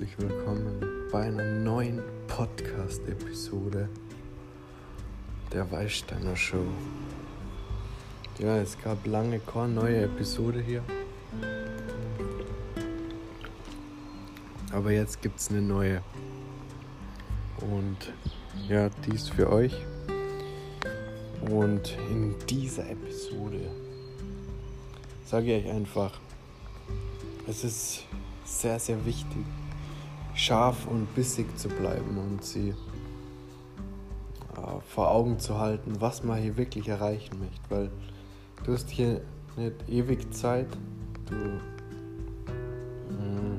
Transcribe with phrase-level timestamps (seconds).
[0.00, 3.88] herzlich willkommen bei einer neuen Podcast-Episode
[5.52, 6.64] der Weißsteiner Show.
[8.38, 10.82] Ja, es gab lange keine neue Episode hier.
[14.72, 16.00] Aber jetzt gibt es eine neue.
[17.60, 18.14] Und
[18.68, 19.74] ja, die ist für euch.
[21.50, 23.70] Und in dieser Episode
[25.26, 26.18] sage ich euch einfach,
[27.46, 28.04] es ist
[28.44, 29.44] sehr, sehr wichtig,
[30.34, 32.70] scharf und bissig zu bleiben und sie
[34.56, 37.60] äh, vor Augen zu halten, was man hier wirklich erreichen möchte.
[37.68, 37.90] Weil
[38.64, 39.20] du hast hier
[39.56, 40.68] nicht ewig Zeit,
[41.28, 41.34] du
[43.14, 43.58] mm,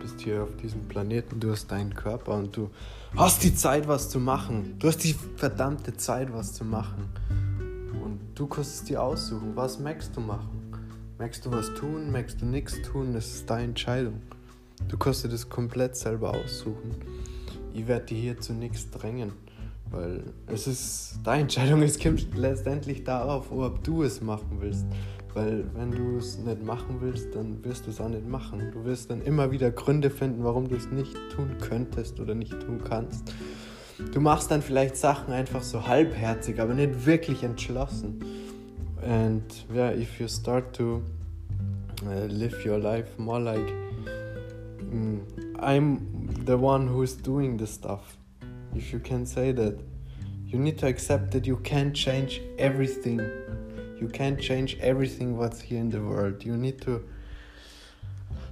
[0.00, 2.70] bist hier auf diesem Planeten, du hast deinen Körper und du
[3.16, 4.76] hast die Zeit, was zu machen.
[4.78, 7.08] Du hast die verdammte Zeit, was zu machen.
[8.02, 10.72] Und du kannst es dir aussuchen, was möchtest du machen.
[11.18, 14.22] Möchtest du was tun, möchtest du nichts tun, das ist deine Entscheidung.
[14.88, 16.94] Du kannst dir das komplett selber aussuchen.
[17.72, 19.32] Ich werde dir hier zu nichts drängen,
[19.90, 21.82] weil es ist deine Entscheidung.
[21.82, 24.86] Es kommt letztendlich darauf, ob du es machen willst.
[25.32, 28.72] Weil wenn du es nicht machen willst, dann wirst du es auch nicht machen.
[28.72, 32.58] Du wirst dann immer wieder Gründe finden, warum du es nicht tun könntest oder nicht
[32.60, 33.32] tun kannst.
[34.12, 38.24] Du machst dann vielleicht Sachen einfach so halbherzig, aber nicht wirklich entschlossen.
[39.02, 41.02] And yeah, if you start to
[42.04, 43.72] uh, live your life more like
[44.90, 48.16] mm, I'm the one who's doing the stuff,
[48.74, 49.78] if you can say that,
[50.46, 53.18] you need to accept that you can't change everything.
[54.00, 56.44] You can't change everything what's here in the world.
[56.44, 57.04] You need to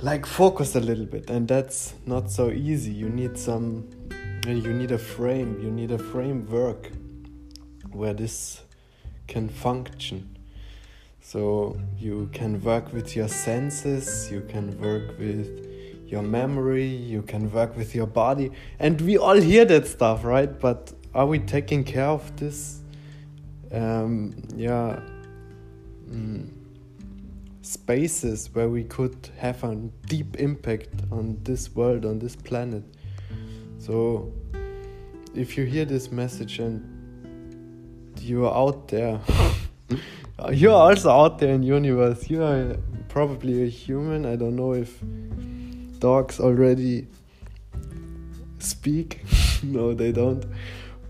[0.00, 2.92] like focus a little bit, and that's not so easy.
[2.92, 3.88] You need some,
[4.46, 6.90] you need a frame, you need a framework
[7.90, 8.62] where this
[9.26, 10.36] can function.
[11.20, 15.71] So you can work with your senses, you can work with
[16.12, 20.60] your memory, you can work with your body, and we all hear that stuff, right?
[20.60, 22.80] But are we taking care of this?
[23.72, 25.00] Um, yeah,
[26.10, 26.50] mm,
[27.62, 29.74] spaces where we could have a
[30.06, 32.84] deep impact on this world, on this planet.
[33.78, 34.32] So,
[35.34, 37.02] if you hear this message and
[38.20, 39.18] you are out there.
[40.52, 42.30] you're also out there in universe.
[42.30, 42.76] You are
[43.08, 44.26] probably a human.
[44.26, 45.00] I don't know if
[46.02, 47.06] dogs already
[48.58, 49.24] speak.
[49.62, 50.44] no, they don't.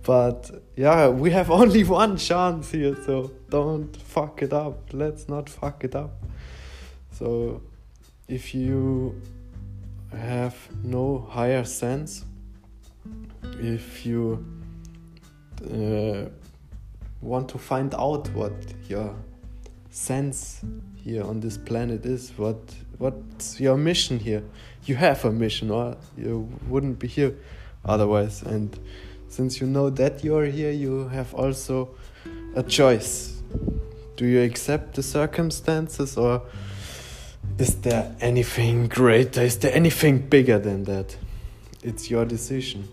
[0.03, 4.93] But yeah, we have only one chance here, so don't fuck it up.
[4.93, 6.13] Let's not fuck it up.
[7.11, 7.63] So,
[8.29, 9.21] if you
[10.13, 12.25] have no higher sense,
[13.61, 14.45] if you
[15.65, 16.29] uh,
[17.21, 18.53] want to find out what
[18.89, 19.15] your
[19.91, 20.63] sense
[21.03, 22.33] here on this planet is?
[22.37, 22.59] What
[22.99, 24.43] what's your mission here?
[24.85, 27.37] You have a mission or you wouldn't be here
[27.85, 28.43] otherwise.
[28.43, 28.79] And
[29.29, 31.91] since you know that you're here you have also
[32.55, 33.43] a choice.
[34.17, 36.43] Do you accept the circumstances or
[37.59, 39.43] is there anything greater?
[39.43, 41.17] Is there anything bigger than that?
[41.83, 42.89] It's your decision.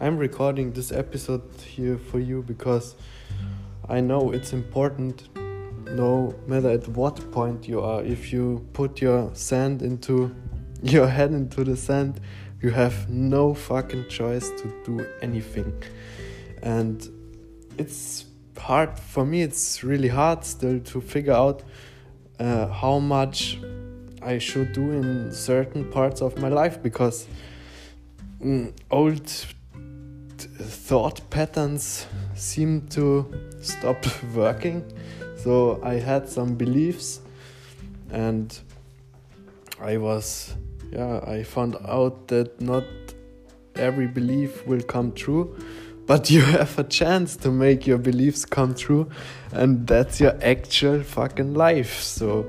[0.00, 2.96] I'm recording this episode here for you because
[3.88, 5.28] I know it's important
[5.94, 10.34] no matter at what point you are if you put your sand into
[10.82, 12.20] your head into the sand
[12.62, 15.72] you have no fucking choice to do anything
[16.62, 17.08] and
[17.78, 18.26] it's
[18.58, 21.62] hard for me it's really hard still to figure out
[22.38, 23.58] uh, how much
[24.22, 27.26] i should do in certain parts of my life because
[28.42, 29.26] mm, old
[30.58, 33.26] thought patterns seem to
[33.60, 34.84] stop working.
[35.42, 37.20] So I had some beliefs
[38.10, 38.58] and
[39.80, 40.54] I was,
[40.92, 42.84] yeah, I found out that not
[43.74, 45.56] every belief will come true,
[46.06, 49.08] but you have a chance to make your beliefs come true,
[49.52, 52.02] and that's your actual fucking life.
[52.02, 52.44] So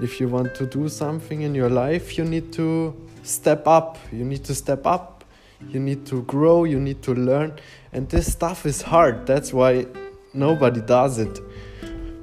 [0.00, 2.94] if you want to do something in your life, you need to
[3.24, 3.98] step up.
[4.12, 5.24] You need to step up.
[5.68, 6.62] You need to grow.
[6.62, 7.58] You need to learn.
[7.92, 9.26] And this stuff is hard.
[9.26, 9.86] That's why
[10.32, 11.40] nobody does it.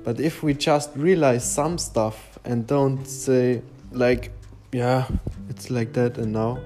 [0.04, 3.62] But if we just realize some stuff and don't say,
[3.92, 4.32] like,
[4.72, 5.08] yeah,
[5.50, 6.60] it's like that and now,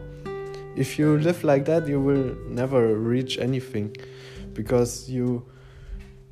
[0.76, 3.96] if you live like that, you will never reach anything
[4.54, 5.46] because you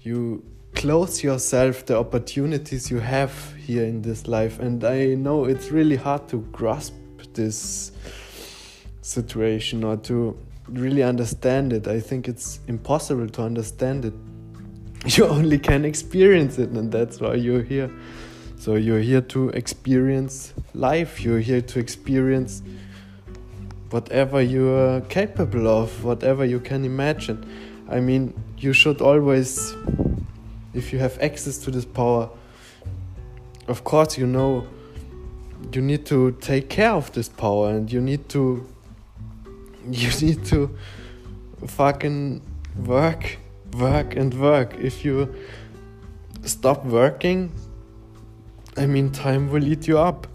[0.02, 0.44] you
[0.76, 4.60] close yourself the opportunities you have here in this life.
[4.60, 6.94] And i know it's really hard to grasp
[7.34, 7.92] this
[9.02, 10.38] situation or to
[10.68, 11.88] really understand it.
[11.88, 14.14] I think it's impossible to understand it
[15.18, 17.92] you only can experience it and that's why you're here
[18.58, 22.64] so you're here to experience life you're here to experience
[23.96, 27.46] whatever you're capable of, whatever you can imagine.
[27.90, 29.74] I mean, you should always,
[30.74, 32.30] if you have access to this power,
[33.68, 34.68] of course, you know
[35.72, 38.68] you need to take care of this power and you need to
[39.90, 40.76] you need to
[41.66, 42.42] fucking
[42.86, 43.38] work
[43.80, 44.76] work and work.
[44.76, 45.34] If you
[46.44, 47.52] stop working
[48.78, 50.28] i mean time will eat you up.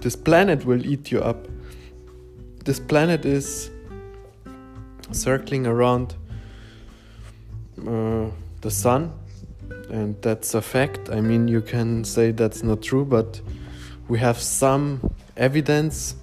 [0.00, 1.48] This planet will eat you up.
[2.64, 3.70] This planet is
[5.10, 6.14] circling around
[7.86, 8.26] uh,
[8.60, 9.12] the sun
[9.90, 11.08] and that's a fact.
[11.10, 13.40] I mean you can say that's not true but
[14.06, 15.00] we have some
[15.36, 16.14] evidence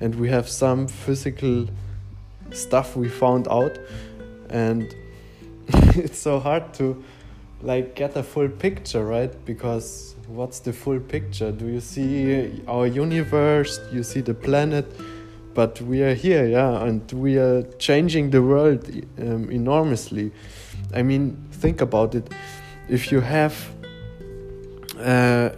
[0.00, 1.68] and we have some physical
[2.52, 3.78] stuff we found out.
[4.48, 4.94] And
[5.94, 7.02] it's so hard to
[7.62, 9.32] like get a full picture right?
[9.44, 11.52] Because what's the full picture?
[11.52, 13.80] Do you see our universe?
[13.92, 14.86] You see the planet?
[15.54, 18.88] But we are here yeah and we are changing the world
[19.18, 20.32] um, enormously.
[20.94, 22.28] I mean think about it.
[22.88, 23.54] If you have
[24.98, 25.50] uh,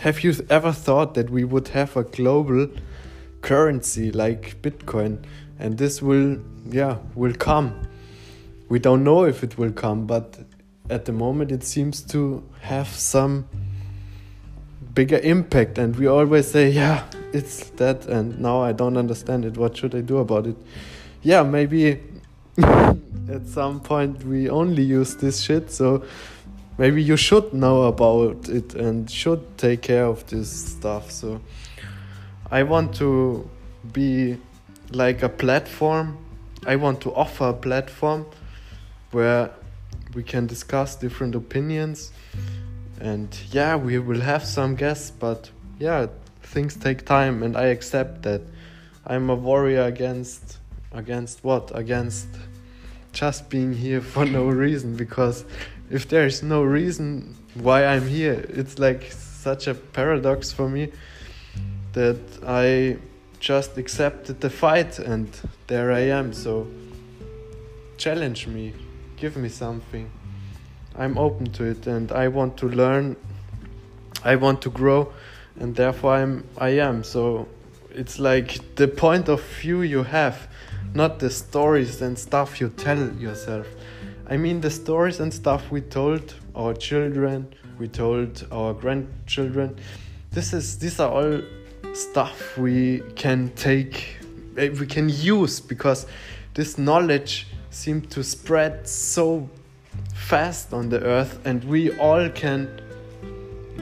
[0.00, 2.68] have you ever thought that we would have a global
[3.42, 5.22] currency like Bitcoin?
[5.60, 7.74] And this will yeah will come
[8.72, 10.38] we don't know if it will come but
[10.88, 13.46] at the moment it seems to have some
[14.94, 15.76] bigger impact.
[15.76, 17.04] And we always say yeah
[17.34, 18.06] it's that.
[18.06, 19.58] And now I don't understand it.
[19.58, 20.56] What should I do about it?
[21.20, 22.00] Yeah maybe
[22.62, 25.70] at some point we only use this shit.
[25.70, 26.04] So
[26.78, 31.10] maybe you should know about it and should take care of this stuff.
[31.10, 31.42] So
[32.50, 33.46] i want to
[33.92, 34.38] be
[34.92, 36.16] like a platform.
[36.66, 38.24] I want to offer a platform
[39.12, 39.50] where
[40.14, 42.12] we can discuss different opinions.
[43.00, 46.06] And yeah we will have some guests but yeah
[46.42, 48.42] things take time and i accept that
[49.06, 50.58] i'm a warrior against
[50.94, 51.70] against what?
[51.74, 52.28] Against
[53.12, 55.44] just being here for no reason because
[55.90, 60.92] if there is no reason why I'm here, it's like such a paradox for me
[61.92, 62.96] that I
[63.40, 65.28] just accepted the fight and
[65.66, 66.32] there I am.
[66.32, 66.66] So
[67.98, 68.72] challenge me,
[69.22, 70.10] give me something.
[70.98, 73.14] I'm open to it and I want to learn.
[74.24, 75.12] I want to grow
[75.60, 77.04] and therefore I'm I am.
[77.04, 77.46] So
[77.90, 80.48] it's like the point of view you have,
[80.92, 83.68] not the stories and stuff you tell yourself.
[84.28, 89.78] I mean, the stories and stuff we told our children, we told our grandchildren.
[90.32, 91.40] This is these are all
[91.94, 94.16] stuff we can take,
[94.56, 96.06] eh, we can use because
[96.54, 99.48] this knowledge seems to spread so
[100.14, 102.80] fast on the earth, and we all can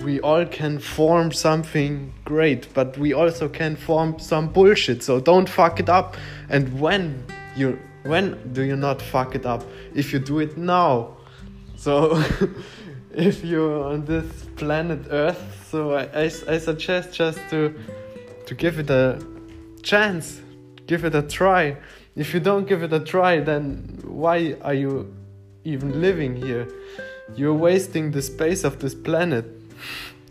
[0.04, 5.02] we all can form something great, but we also can form some bullshit.
[5.02, 6.16] So don't fuck it up.
[6.48, 9.62] And when you when do you not fuck it up?
[9.94, 11.16] If you do it now.
[11.76, 12.22] So,
[13.14, 14.26] if you're on this
[14.56, 17.74] planet Earth, so I, I, I suggest just to
[18.46, 19.24] to give it a
[19.82, 20.40] chance,
[20.86, 21.76] give it a try.
[22.20, 25.10] If you don't give it a try, then why are you
[25.64, 26.68] even living here?
[27.34, 29.46] You're wasting the space of this planet.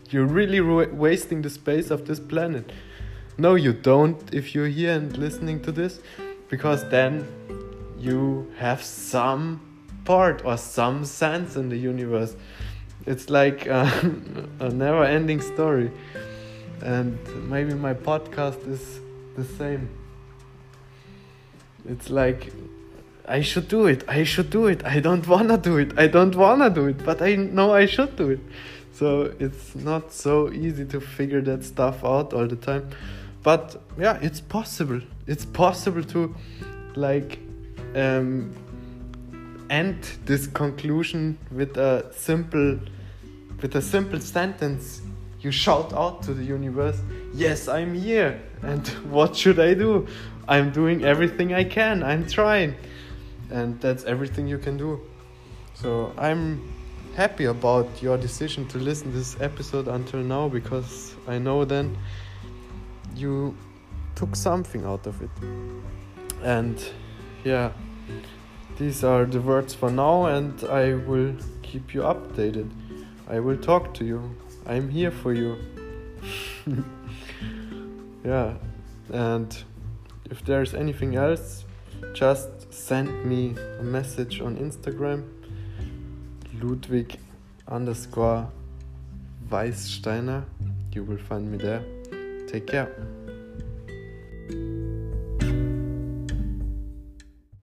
[0.08, 2.70] You're really wasting the space of this planet.
[3.38, 5.98] No, you don't if you're here and listening to this,
[6.48, 7.26] because then
[7.98, 9.60] you have some
[10.04, 12.36] part or some sense in the universe.
[13.04, 13.90] It's like uh,
[14.60, 15.90] a, a never ending story.
[16.82, 17.18] And
[17.50, 19.00] maybe my podcast is
[19.34, 19.99] the same.
[21.88, 22.52] It's like
[23.26, 24.04] I should do it.
[24.08, 24.84] I should do it.
[24.84, 25.98] I don't wanna do it.
[25.98, 28.40] I don't wanna do it, but I know I should do it.
[28.92, 32.90] So it's not so easy to figure that stuff out all the time.
[33.42, 35.00] But yeah, it's possible.
[35.26, 36.34] It's possible to
[36.96, 37.38] like
[37.94, 38.52] um,
[39.70, 42.78] end this conclusion with a simple
[43.62, 45.02] with a simple sentence
[45.40, 46.98] you shout out to the universe
[47.34, 50.06] yes i'm here and what should i do
[50.48, 52.74] i'm doing everything i can i'm trying
[53.50, 55.00] and that's everything you can do
[55.74, 56.72] so i'm
[57.16, 61.96] happy about your decision to listen to this episode until now because i know then
[63.14, 63.56] you
[64.14, 65.30] took something out of it
[66.42, 66.82] and
[67.44, 67.72] yeah,
[68.78, 72.70] these are the words for now, and I will keep you updated.
[73.28, 74.34] I will talk to you.
[74.66, 75.56] I'm here for you.
[78.24, 78.54] yeah,
[79.12, 79.64] and
[80.30, 81.64] if there's anything else,
[82.14, 85.24] just send me a message on Instagram.
[86.60, 87.18] Ludwig
[87.68, 88.50] underscore
[89.48, 90.44] Weissteiner.
[90.92, 91.84] You will find me there.
[92.46, 92.94] Take care.